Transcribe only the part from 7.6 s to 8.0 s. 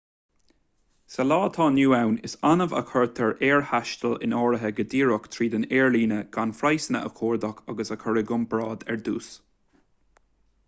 agus a